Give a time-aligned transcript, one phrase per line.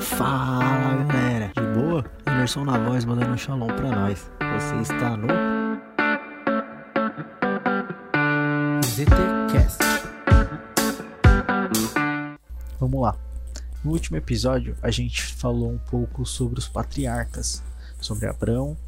[0.00, 2.04] Fala galera, de boa?
[2.26, 4.30] Emerson na voz mandando um shalom pra nós.
[4.40, 5.28] Você está no
[8.82, 9.78] ZTCast.
[12.80, 13.14] Vamos lá.
[13.84, 17.62] No último episódio a gente falou um pouco sobre os patriarcas,
[18.00, 18.78] sobre Abraão,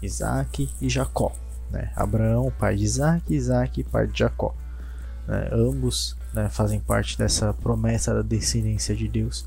[0.00, 1.32] Isaac e Jacó.
[1.70, 1.92] Né?
[1.96, 4.54] Abraão, pai de Isaac, Isaac, pai de Jacó.
[5.26, 5.48] Né?
[5.50, 9.44] Ambos né, fazem parte dessa promessa da descendência de Deus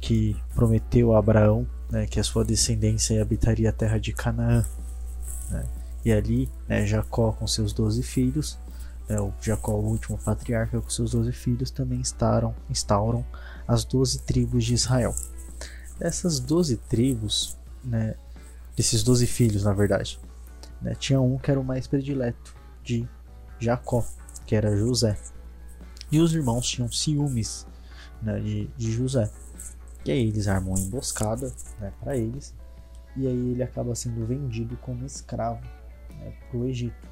[0.00, 4.64] que prometeu a Abraão né, que a sua descendência habitaria a terra de Canaã.
[5.50, 5.66] Né?
[6.04, 8.58] E ali, né, Jacó com seus doze filhos,
[9.08, 13.24] né, o Jacó, o último patriarca, com seus doze filhos, também instauram, instauram
[13.66, 15.14] as doze tribos de Israel.
[15.98, 18.14] Dessas doze tribos, né,
[18.76, 20.18] desses doze filhos, na verdade,
[20.82, 23.08] né, tinha um que era o mais predileto de
[23.58, 24.04] Jacó,
[24.44, 25.16] que era José.
[26.10, 27.66] E os irmãos tinham ciúmes
[28.22, 29.28] né, de, de José.
[30.06, 32.54] E aí eles armam uma emboscada né, para eles.
[33.16, 35.60] E aí ele acaba sendo vendido como escravo
[36.20, 37.08] né, para o Egito.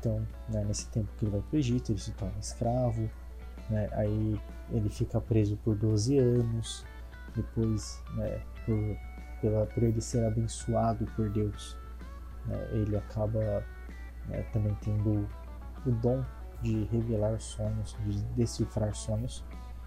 [0.00, 3.08] Então, né, nesse tempo que ele vai para o Egito, ele se torna escravo.
[3.70, 6.84] Né, aí ele fica preso por 12 anos.
[7.36, 8.96] Depois, né, por,
[9.40, 11.76] pela, por ele ser abençoado por Deus,
[12.46, 13.64] né, ele acaba
[14.26, 15.28] né, também tendo
[15.86, 16.24] o dom
[16.60, 19.44] de revelar sonhos, de decifrar sonhos.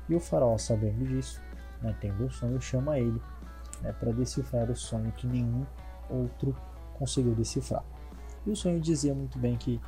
[0.07, 1.41] E o faraó, sabendo disso,
[1.81, 3.21] né, tendo um sonho, chama ele
[3.81, 5.65] né, para decifrar o sonho que nenhum
[6.09, 6.55] outro
[6.97, 7.83] conseguiu decifrar.
[8.45, 9.79] E o sonho dizia muito bem que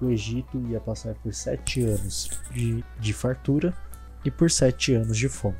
[0.00, 3.74] o Egito ia passar por sete anos de, de fartura
[4.24, 5.56] e por sete anos de fome.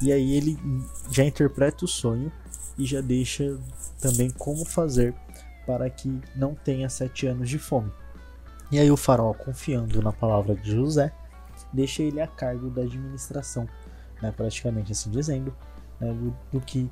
[0.00, 0.58] E aí ele
[1.10, 2.32] já interpreta o sonho
[2.76, 3.58] e já deixa
[4.00, 5.14] também como fazer
[5.66, 7.92] para que não tenha sete anos de fome.
[8.70, 11.12] E aí o faraó, confiando na palavra de José,
[11.72, 13.68] deixa ele a cargo da administração
[14.22, 15.54] né, praticamente assim dizendo,
[16.00, 16.88] né, do, do, que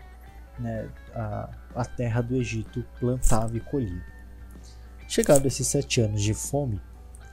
[0.59, 4.05] né, a, a terra do Egito plantava e colhia.
[5.09, 6.81] Chegado esses sete anos de fome,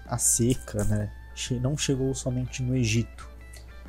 [0.05, 1.11] a seca né,
[1.61, 3.29] não chegou somente no Egito,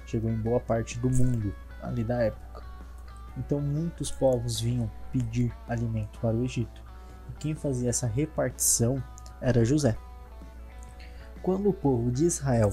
[0.06, 2.62] chegou em boa parte do mundo ali da época.
[3.36, 6.82] Então muitos povos vinham pedir alimento para o Egito.
[7.30, 9.02] E quem fazia essa repartição
[9.40, 9.96] era José.
[11.42, 12.70] Quando o povo de Israel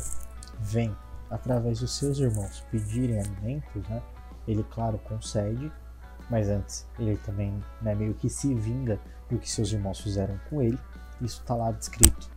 [0.60, 0.96] vem
[1.30, 4.02] através dos seus irmãos pedirem alimentos, né,
[4.48, 5.72] ele, claro, concede,
[6.30, 9.00] mas antes ele também né, meio que se vinga
[9.30, 10.80] do que seus irmãos fizeram com ele.
[11.22, 12.30] Isso está lá descrito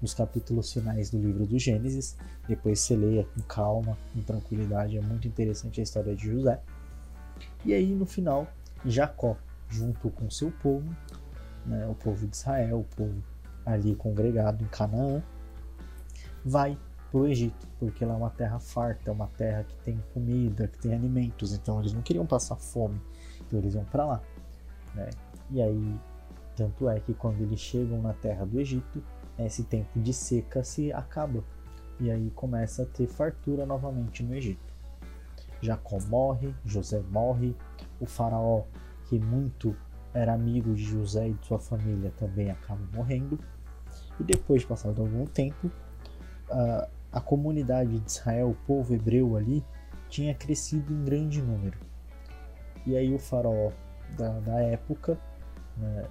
[0.00, 2.16] nos capítulos finais do livro do Gênesis.
[2.46, 4.98] Depois você leia com calma, com tranquilidade.
[4.98, 6.60] É muito interessante a história de José.
[7.64, 8.46] E aí no final,
[8.84, 9.36] Jacó,
[9.70, 10.94] junto com seu povo,
[11.64, 13.22] né, o povo de Israel, o povo
[13.64, 15.22] ali congregado em Canaã,
[16.44, 16.78] vai
[17.20, 20.78] o Egito, porque lá é uma terra farta, é uma terra que tem comida, que
[20.78, 23.00] tem alimentos, então eles não queriam passar fome,
[23.40, 24.22] então eles iam para lá.
[24.94, 25.10] Né?
[25.50, 26.00] E aí,
[26.56, 29.02] tanto é que quando eles chegam na terra do Egito,
[29.38, 31.42] esse tempo de seca se acaba,
[32.00, 34.74] e aí começa a ter fartura novamente no Egito.
[35.60, 37.56] Jacó morre, José morre,
[38.00, 38.64] o faraó,
[39.08, 39.76] que muito
[40.12, 43.38] era amigo de José e de sua família, também acaba morrendo.
[44.18, 45.66] E depois de passado algum tempo,
[46.50, 49.64] uh, a comunidade de Israel, o povo hebreu ali,
[50.08, 51.78] tinha crescido em grande número.
[52.84, 53.70] E aí o faraó
[54.18, 55.16] da, da época
[55.76, 56.08] né,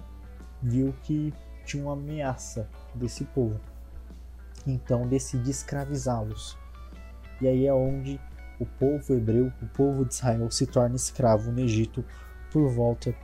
[0.62, 1.34] viu que
[1.66, 3.60] tinha uma ameaça desse povo.
[4.66, 6.56] Então decide escravizá-los.
[7.38, 8.18] E aí é onde
[8.58, 12.02] o povo hebreu, o povo de Israel, se torna escravo no Egito
[12.50, 13.14] por volta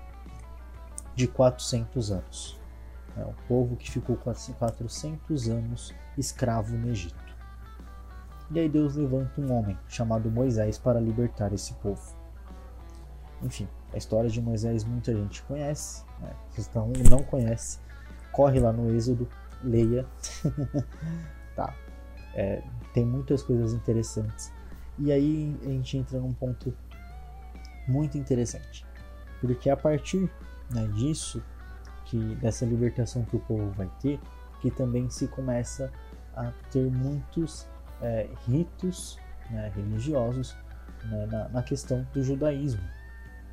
[1.14, 2.60] de 400 anos.
[3.16, 7.29] É um povo que ficou 400 anos escravo no Egito.
[8.50, 12.02] E aí Deus levanta um homem chamado Moisés para libertar esse povo.
[13.42, 16.34] Enfim, a história de Moisés muita gente conhece, né?
[16.50, 16.68] se
[17.08, 17.78] não, conhece,
[18.32, 19.28] corre lá no Êxodo,
[19.62, 20.04] leia.
[21.54, 21.74] tá.
[22.34, 22.62] É,
[22.92, 24.52] tem muitas coisas interessantes.
[24.98, 26.74] E aí a gente entra num ponto
[27.86, 28.84] muito interessante.
[29.40, 30.30] Porque a partir
[30.70, 31.42] né, disso,
[32.04, 34.20] que dessa libertação que o povo vai ter,
[34.60, 35.90] que também se começa
[36.34, 37.66] a ter muitos
[38.00, 39.18] é, ritos
[39.50, 40.56] né, religiosos
[41.04, 42.82] né, na, na, questão do judaísmo.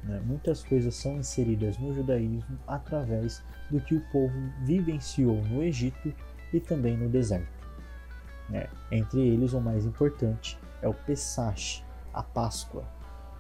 [0.04, 0.22] Né?
[0.26, 4.34] Muitas coisas são inseridas no judaísmo através do que o povo
[4.64, 6.14] vivenciou no Egito
[6.54, 7.68] e também no deserto.
[8.50, 8.68] Né?
[8.92, 11.84] Entre eles, o mais importante é o Pesach,
[12.14, 12.86] a Páscoa,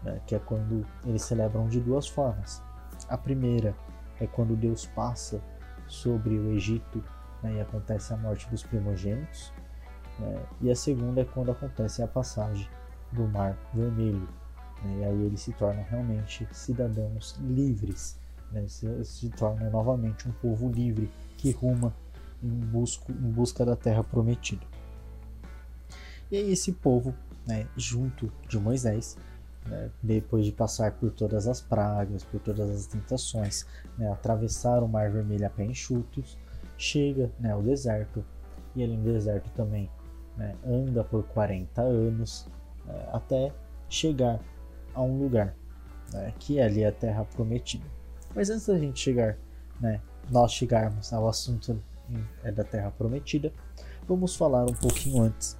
[0.03, 0.19] né?
[0.25, 2.61] que é quando eles celebram de duas formas.
[3.07, 3.75] A primeira
[4.19, 5.41] é quando Deus passa
[5.87, 7.03] sobre o Egito
[7.41, 9.53] né, e acontece a morte dos primogênitos,
[10.19, 10.45] né?
[10.61, 12.67] E a segunda é quando acontece a passagem
[13.11, 14.27] do Mar Vermelho.
[14.83, 14.99] Né?
[14.99, 18.19] E aí eles se tornam realmente cidadãos livres,
[18.51, 18.67] né?
[18.67, 19.31] se, se
[19.71, 21.93] novamente um povo livre que ruma
[22.43, 24.65] em, busco, em busca da terra prometida.
[26.29, 27.13] E aí esse povo,
[27.45, 29.17] né, junto de Moisés,
[29.65, 33.65] né, depois de passar por todas as pragas, por todas as tentações,
[33.97, 36.37] né, atravessar o Mar Vermelho a pé enxutos,
[36.77, 38.23] chega né, ao deserto,
[38.75, 39.89] e ali no deserto também
[40.37, 42.47] né, anda por 40 anos,
[42.85, 43.51] né, até
[43.89, 44.39] chegar
[44.93, 45.55] a um lugar,
[46.13, 47.85] né, que é ali a Terra Prometida.
[48.35, 49.37] Mas antes da gente chegar,
[49.81, 51.81] né, nós chegarmos ao assunto
[52.43, 53.51] é da Terra Prometida,
[54.07, 55.57] vamos falar um pouquinho antes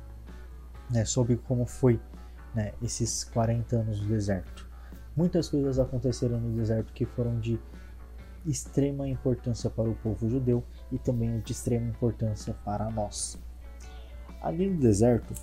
[0.89, 2.00] né, sobre como foi
[2.56, 4.68] né, esses 40 anos do deserto.
[5.15, 7.59] Muitas coisas aconteceram no deserto que foram de
[8.45, 13.38] extrema importância para o povo judeu e também de extrema importância para nós.
[14.42, 15.34] Ali no deserto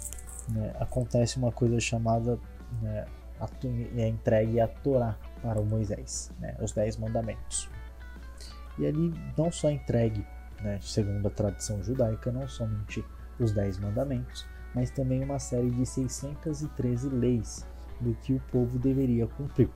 [0.48, 2.38] né, acontece uma coisa chamada
[2.80, 3.06] né,
[3.40, 3.48] a,
[3.96, 7.68] é entregue a Torá para o Moisés, né, os Dez Mandamentos.
[8.78, 10.26] E ali não só entregue,
[10.62, 13.04] né, segundo a tradição judaica, não somente
[13.38, 17.66] os Dez Mandamentos, mas também uma série de 613 leis
[18.00, 19.70] do que o povo deveria cumprir.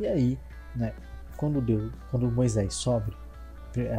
[0.00, 0.38] E aí,
[0.74, 0.94] né,
[1.36, 3.14] quando Deus, quando Moisés sobe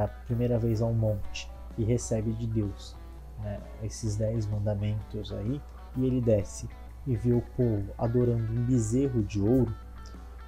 [0.02, 2.96] a primeira vez ao monte e recebe de Deus
[3.40, 5.62] né, esses dez mandamentos aí,
[5.96, 6.70] e ele desce
[7.08, 9.74] e vê o povo adorando um bezerro de ouro,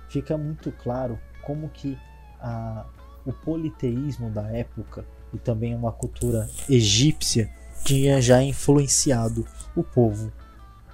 [0.10, 1.98] fica muito claro como que
[2.40, 2.86] a,
[3.26, 7.50] o politeísmo da época e também uma cultura egípcia
[7.84, 9.46] tinha já influenciado
[9.76, 10.32] o povo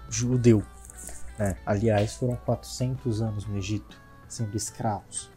[0.10, 0.64] judeu.
[1.38, 1.56] Né?
[1.66, 5.32] Aliás, foram 400 anos no Egito sendo escravos.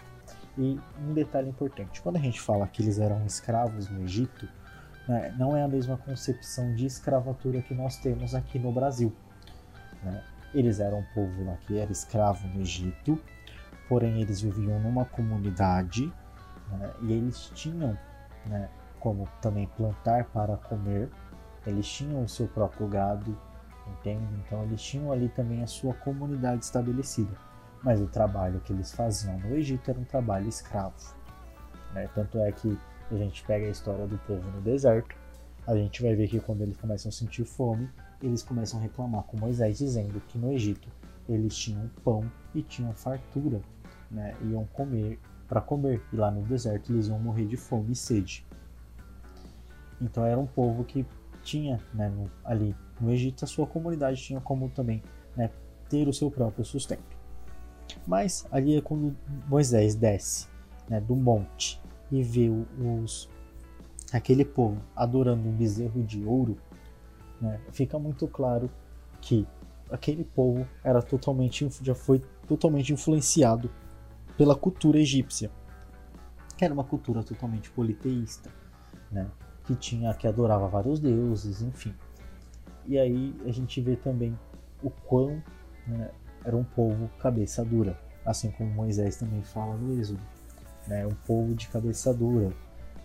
[0.59, 4.49] E um detalhe importante: quando a gente fala que eles eram escravos no Egito,
[5.08, 9.12] né, não é a mesma concepção de escravatura que nós temos aqui no Brasil.
[10.03, 10.23] Né?
[10.55, 13.19] Eles eram um povo lá que era escravo no Egito,
[13.88, 16.12] porém eles viviam numa comunidade
[16.73, 17.97] né, e eles tinham
[18.47, 18.69] né,
[19.00, 21.09] como também plantar para comer,
[21.67, 23.37] eles tinham o seu próprio gado,
[23.87, 24.25] entende?
[24.44, 27.37] Então eles tinham ali também a sua comunidade estabelecida.
[27.82, 30.94] Mas o trabalho que eles faziam no Egito era um trabalho escravo.
[31.93, 32.09] Né?
[32.14, 32.76] Tanto é que
[33.11, 35.14] a gente pega a história do povo no deserto,
[35.67, 37.88] a gente vai ver que quando eles começam a sentir fome,
[38.23, 40.88] eles começam a reclamar com Moisés, dizendo que no Egito
[41.29, 43.61] eles tinham pão e tinham fartura,
[44.11, 44.35] né?
[44.44, 45.19] iam comer
[45.49, 48.47] para comer, e lá no deserto eles iam morrer de fome e sede.
[50.00, 51.05] Então era um povo que
[51.43, 55.02] tinha né, no, ali no Egito, a sua comunidade tinha como também
[55.37, 55.50] né,
[55.88, 57.17] ter o seu próprio sustento.
[58.06, 59.17] Mas ali é quando
[59.49, 60.49] Moisés desce
[60.88, 61.81] né, do monte
[62.11, 63.29] e vê os,
[64.12, 66.56] aquele povo adorando um bezerro de ouro,
[67.41, 68.70] né, fica muito claro
[69.20, 69.47] que
[69.91, 73.70] aquele povo era totalmente já foi totalmente influenciado
[74.37, 75.50] pela cultura egípcia,
[76.56, 78.50] que era uma cultura totalmente politeísta,
[79.11, 79.31] né,
[79.64, 81.94] que tinha que adorava vários deuses, enfim.
[82.87, 84.38] E aí a gente vê também
[84.82, 85.43] o quão
[85.87, 86.11] né,
[86.44, 90.20] era um povo cabeça dura, assim como Moisés também fala no Êxodo.
[90.87, 91.06] Né?
[91.06, 92.53] Um povo de cabeça dura,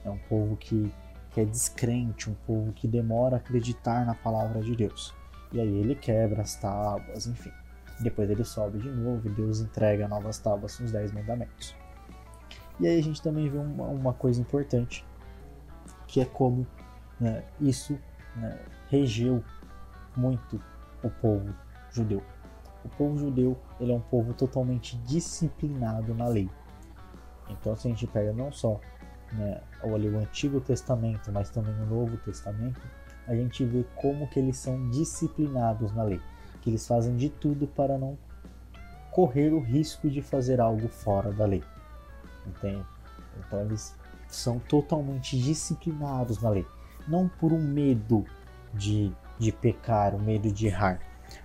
[0.04, 0.92] é um povo que,
[1.31, 5.13] que é descrente, um povo que demora a acreditar na palavra de Deus.
[5.51, 7.51] E aí ele quebra as tábuas, enfim.
[8.00, 11.76] Depois ele sobe de novo e Deus entrega novas tábuas com os dez mandamentos.
[12.80, 15.06] E aí a gente também vê uma, uma coisa importante,
[16.07, 16.66] que é como
[17.19, 17.97] né, isso
[18.35, 18.57] né,
[18.90, 19.44] regeu
[20.16, 20.61] muito
[21.04, 21.54] o povo
[21.92, 22.23] judeu.
[22.83, 26.50] O povo judeu ele é um povo totalmente disciplinado na lei.
[27.51, 28.79] Então, se a gente pega não só
[29.33, 32.81] né, o, o Antigo Testamento, mas também o Novo Testamento,
[33.27, 36.21] a gente vê como que eles são disciplinados na lei,
[36.61, 38.17] que eles fazem de tudo para não
[39.11, 41.63] correr o risco de fazer algo fora da lei.
[42.47, 42.83] Entende?
[43.39, 43.95] Então eles
[44.27, 46.65] são totalmente disciplinados na lei,
[47.07, 48.25] não por um medo
[48.73, 50.99] de, de pecar, um medo de errar,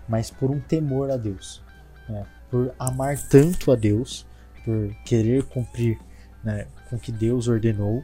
[0.08, 1.62] mas por um temor a Deus,
[2.08, 2.24] né?
[2.50, 4.26] por amar tanto a Deus,
[4.66, 5.96] por querer cumprir
[6.42, 8.02] né, com o que Deus ordenou,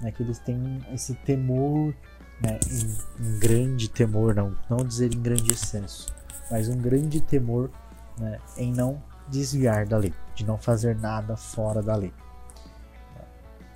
[0.00, 1.94] né, que eles têm esse temor,
[2.40, 6.14] né, um, um, grande temor, não, não dizer em grande excesso,
[6.50, 7.70] mas um grande temor
[8.18, 12.12] né, em não desviar da lei, de não fazer nada fora da lei.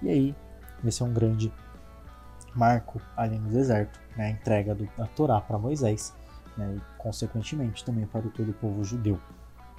[0.02, 0.36] E aí,
[0.84, 1.50] esse é um grande
[2.54, 6.14] marco ali no deserto, né, a entrega do, da Torá para Moisés,
[6.54, 9.18] né, e consequentemente também para todo o povo judeu,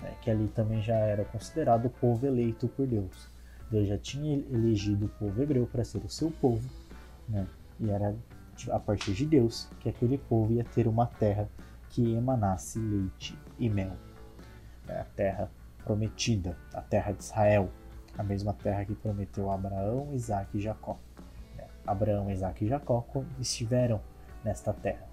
[0.01, 3.29] né, que ali também já era considerado o povo eleito por Deus.
[3.69, 6.67] Deus já tinha elegido o povo hebreu para ser o seu povo,
[7.27, 7.47] né,
[7.79, 8.15] e era
[8.71, 11.49] a partir de Deus que aquele povo ia ter uma terra
[11.89, 13.95] que emanasse leite e mel.
[14.85, 15.51] né, a terra
[15.83, 17.69] prometida, a terra de Israel,
[18.17, 20.97] a mesma terra que prometeu a Abraão, Isaac e Jacó.
[21.55, 21.65] Né?
[21.85, 23.05] Abraão, Isaac e Jacó
[23.39, 24.01] estiveram
[24.43, 25.07] nesta terra,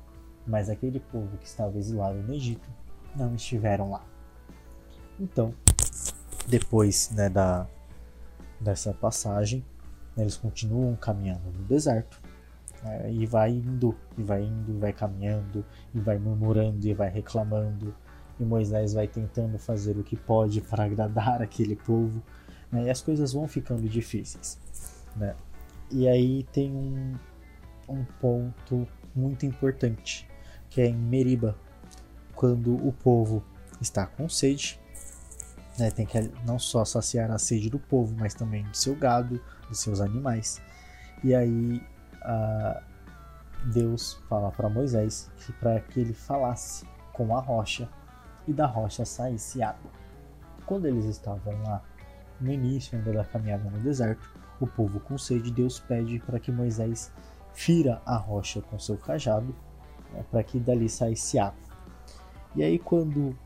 [0.46, 2.68] mas aquele povo que estava exilado no Egito
[3.14, 4.04] não estiveram lá.
[5.18, 5.54] Então,
[6.46, 7.66] depois né, da,
[8.60, 9.64] dessa passagem,
[10.16, 12.20] né, eles continuam caminhando no deserto
[12.82, 17.94] né, e vai indo, e vai indo, vai caminhando, e vai murmurando, e vai reclamando,
[18.38, 22.22] e Moisés vai tentando fazer o que pode para agradar aquele povo,
[22.70, 24.58] né, e as coisas vão ficando difíceis.
[25.16, 25.34] Né?
[25.90, 27.14] E aí tem um,
[27.88, 30.28] um ponto muito importante,
[30.68, 31.56] que é em Meriba,
[32.34, 33.44] quando o povo
[33.80, 34.80] está com sede,
[35.78, 39.40] né, tem que não só saciar a sede do povo, mas também do seu gado,
[39.68, 40.60] dos seus animais.
[41.22, 41.82] E aí
[43.72, 47.88] Deus fala para Moisés que para que ele falasse com a rocha
[48.46, 49.90] e da rocha saísse água.
[50.66, 51.82] Quando eles estavam lá
[52.40, 56.52] no início ainda da caminhada no deserto, o povo com sede, Deus pede para que
[56.52, 57.12] Moisés
[57.52, 59.54] fira a rocha com seu cajado,
[60.12, 61.58] né, para que dali saísse água.
[62.54, 63.36] E aí quando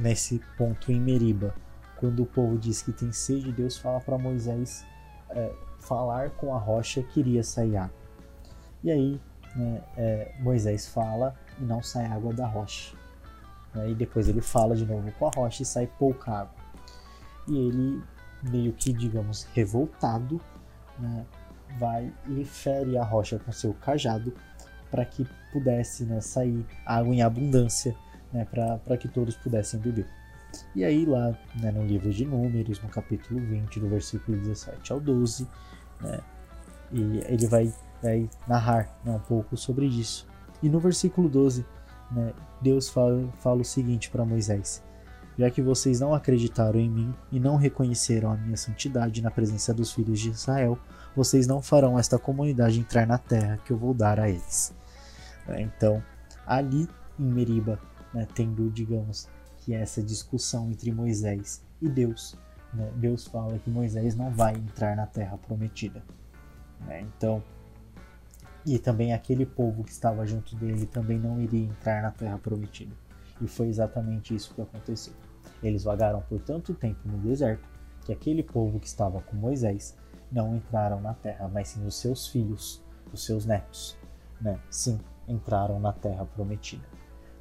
[0.00, 1.54] nesse ponto em Meriba,
[1.96, 4.84] quando o povo diz que tem sede, Deus fala para Moisés
[5.28, 8.00] é, falar com a rocha que iria sair água.
[8.82, 9.20] E aí
[9.54, 12.96] né, é, Moisés fala e não sai água da rocha.
[13.74, 16.54] Né, e depois ele fala de novo com a rocha e sai pouca água.
[17.46, 18.02] E ele,
[18.42, 20.40] meio que, digamos, revoltado,
[20.98, 21.26] né,
[21.78, 24.32] vai e fere a rocha com seu cajado
[24.90, 27.94] para que pudesse né, sair água em abundância
[28.32, 30.06] né, para que todos pudessem beber.
[30.74, 35.00] E aí, lá né, no livro de Números, no capítulo 20, do versículo 17 ao
[35.00, 35.46] 12,
[36.00, 36.20] né,
[36.92, 37.72] e ele vai,
[38.02, 40.26] vai narrar né, um pouco sobre isso.
[40.62, 41.64] E no versículo 12,
[42.10, 44.82] né, Deus fala, fala o seguinte para Moisés:
[45.38, 49.72] Já que vocês não acreditaram em mim e não reconheceram a minha santidade na presença
[49.72, 50.78] dos filhos de Israel,
[51.14, 54.74] vocês não farão esta comunidade entrar na terra que eu vou dar a eles.
[55.58, 56.02] Então,
[56.46, 57.78] ali em Meriba,
[58.12, 62.36] né, tendo, digamos, que essa discussão entre Moisés e Deus.
[62.72, 62.90] Né?
[62.96, 66.02] Deus fala que Moisés não vai entrar na terra prometida.
[66.86, 67.02] Né?
[67.02, 67.42] Então,
[68.64, 72.94] e também aquele povo que estava junto dele também não iria entrar na terra prometida.
[73.40, 75.14] E foi exatamente isso que aconteceu.
[75.62, 77.68] Eles vagaram por tanto tempo no deserto
[78.04, 79.96] que aquele povo que estava com Moisés
[80.30, 83.96] não entraram na terra, mas sim os seus filhos, os seus netos,
[84.40, 84.58] né?
[84.70, 86.84] Sim, entraram na terra prometida.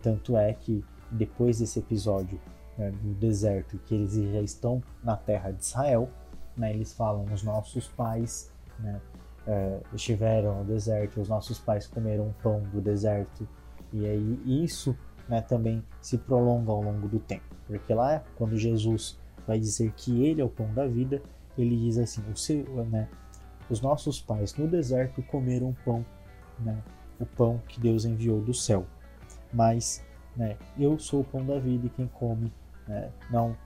[0.01, 2.39] Tanto é que depois desse episódio
[2.77, 6.09] né, do deserto, que eles já estão na terra de Israel,
[6.55, 9.01] né, eles falam: os nossos pais né,
[9.47, 13.47] é, estiveram no deserto, os nossos pais comeram pão do deserto,
[13.91, 14.95] e aí isso
[15.27, 20.23] né, também se prolonga ao longo do tempo, porque lá quando Jesus vai dizer que
[20.23, 21.21] Ele é o pão da vida,
[21.57, 23.09] ele diz assim: o seu, né,
[23.69, 26.05] os nossos pais no deserto comeram pão,
[26.59, 26.81] né,
[27.19, 28.85] o pão que Deus enviou do céu,
[29.53, 30.03] mas
[30.39, 30.57] né?
[30.77, 32.51] Eu sou o pão da vida e quem come
[32.87, 33.57] né, não,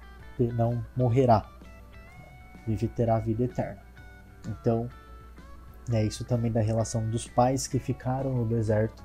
[0.55, 1.47] não morrerá,
[2.65, 3.81] vive terá vida eterna.
[4.47, 4.89] Então,
[5.91, 9.03] é isso também da relação dos pais que ficaram no deserto,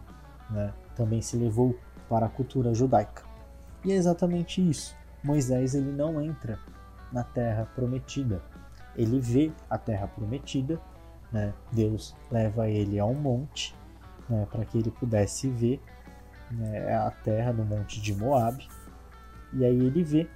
[0.48, 3.22] né, também se levou para a cultura judaica.
[3.84, 4.96] E é exatamente isso.
[5.22, 6.58] Moisés ele não entra
[7.12, 8.42] na terra prometida.
[8.96, 10.80] Ele vê a terra prometida,
[11.30, 11.52] né?
[11.70, 13.76] Deus leva ele a um monte
[14.28, 15.80] né, para que ele pudesse ver
[16.50, 18.66] né, a terra no monte de Moab.
[19.52, 20.28] E aí ele vê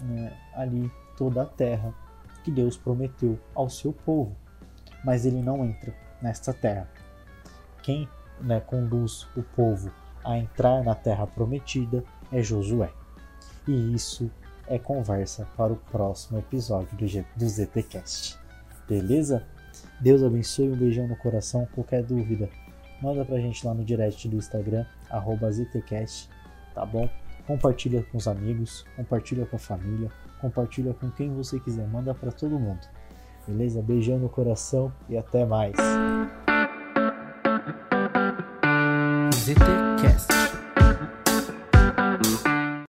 [0.00, 1.94] né, ali toda a terra
[2.42, 4.34] que Deus prometeu ao seu povo,
[5.04, 6.88] mas ele não entra nesta terra.
[7.82, 8.08] Quem
[8.40, 9.90] né, conduz o povo
[10.24, 12.90] a entrar na terra prometida é Josué.
[13.66, 14.30] E isso
[14.66, 18.38] é conversa para o próximo episódio do, do ZTCast.
[18.88, 19.46] Beleza?
[20.00, 21.68] Deus abençoe, um beijão no coração.
[21.74, 22.48] Qualquer dúvida,
[23.00, 24.84] manda pra gente lá no direct do Instagram,
[25.50, 26.28] ZTCast,
[26.74, 27.08] tá bom?
[27.46, 32.30] Compartilha com os amigos, compartilha com a família, compartilha com quem você quiser, manda para
[32.30, 32.86] todo mundo.
[33.46, 33.82] Beleza?
[33.82, 35.74] Beijão no coração e até mais.
[39.34, 40.39] ZTCast.